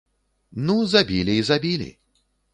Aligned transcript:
Ну 0.69 0.77
забілі 0.95 1.37
і 1.43 1.45
забілі. 1.51 1.91